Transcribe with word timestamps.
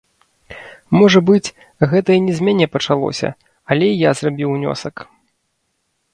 Можа 0.99 1.19
быць, 1.29 1.53
гэта 1.91 2.09
і 2.21 2.23
не 2.29 2.33
з 2.39 2.47
мяне 2.47 2.67
пачалося, 2.77 3.29
але 3.69 3.85
і 3.93 4.01
я 4.09 4.19
зрабіў 4.23 4.47
унёсак. 4.57 4.95